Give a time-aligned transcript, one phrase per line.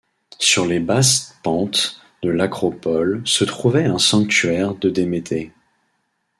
[0.39, 5.51] Sur les basses pentes de l'acropole se trouvait un sanctuaire de Déméter.